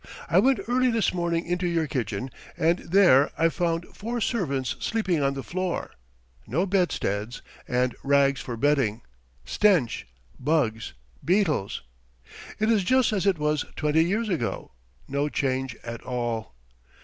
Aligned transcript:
I 0.27 0.39
went 0.39 0.61
early 0.67 0.89
this 0.89 1.13
morning 1.13 1.45
into 1.45 1.67
your 1.67 1.85
kitchen 1.85 2.31
and 2.57 2.79
there 2.79 3.29
I 3.37 3.49
found 3.49 3.85
four 3.95 4.19
servants 4.19 4.75
sleeping 4.79 5.21
on 5.21 5.35
the 5.35 5.43
floor, 5.43 5.91
no 6.47 6.65
bedsteads, 6.65 7.43
and 7.67 7.95
rags 8.01 8.41
for 8.41 8.57
bedding, 8.57 9.03
stench, 9.45 10.07
bugs, 10.39 10.93
beetles... 11.23 11.83
it 12.57 12.67
is 12.71 12.83
just 12.83 13.13
as 13.13 13.27
it 13.27 13.37
was 13.37 13.63
twenty 13.75 14.03
years 14.03 14.27
ago, 14.27 14.71
no 15.07 15.29
change 15.29 15.75
at 15.83 16.01
all. 16.01 16.55